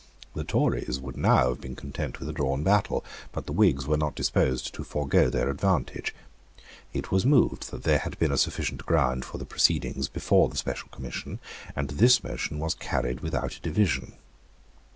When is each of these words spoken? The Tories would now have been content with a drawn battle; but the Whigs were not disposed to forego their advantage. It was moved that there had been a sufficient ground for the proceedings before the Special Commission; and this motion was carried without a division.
The 0.33 0.43
Tories 0.43 0.99
would 0.99 1.15
now 1.15 1.49
have 1.49 1.61
been 1.61 1.75
content 1.75 2.19
with 2.19 2.27
a 2.27 2.33
drawn 2.33 2.63
battle; 2.63 3.05
but 3.31 3.45
the 3.45 3.51
Whigs 3.51 3.85
were 3.85 3.97
not 3.99 4.15
disposed 4.15 4.73
to 4.73 4.83
forego 4.83 5.29
their 5.29 5.47
advantage. 5.47 6.15
It 6.91 7.11
was 7.11 7.23
moved 7.23 7.69
that 7.69 7.83
there 7.83 7.99
had 7.99 8.17
been 8.17 8.31
a 8.31 8.37
sufficient 8.39 8.83
ground 8.87 9.23
for 9.25 9.37
the 9.37 9.45
proceedings 9.45 10.07
before 10.07 10.49
the 10.49 10.57
Special 10.57 10.89
Commission; 10.89 11.37
and 11.75 11.87
this 11.91 12.23
motion 12.23 12.57
was 12.57 12.73
carried 12.73 13.19
without 13.19 13.57
a 13.57 13.61
division. 13.61 14.13